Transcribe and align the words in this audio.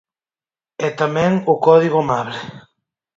E 0.87 0.87
tamén 1.01 1.31
o 1.53 1.55
Código 1.65 1.97
Amable. 2.01 2.39